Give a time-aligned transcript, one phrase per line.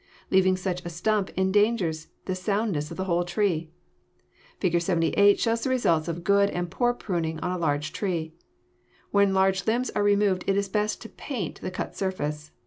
[0.31, 3.69] Leaving such a stump endangers the soundness of the whole tree.
[4.59, 4.73] Fig.
[4.99, 8.33] 80 shows the results of good and poor pruning on a large tree.
[9.11, 12.49] When large limbs are removed it is best to paint the cut surface.